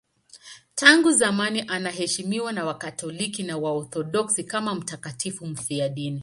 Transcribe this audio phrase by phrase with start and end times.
[0.75, 6.19] Tangu zamani anaheshimiwa na Wakatoliki na Waorthodoksi kama mtakatifu mfiadini.